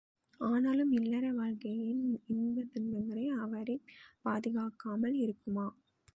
[0.39, 2.01] ஆனாலும், இல்லற வாழ்க்கையின்
[2.27, 3.85] இன்ப துன்பங்கள் அவரைப்
[4.25, 5.67] பாதிக்காமல் இருக்குமா?